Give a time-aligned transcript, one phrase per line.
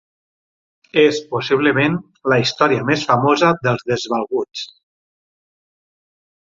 [1.01, 1.99] És possiblement
[2.35, 4.67] la història més famosa dels desvalguts.